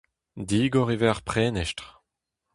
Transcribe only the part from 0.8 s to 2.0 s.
e vez ar prenestr.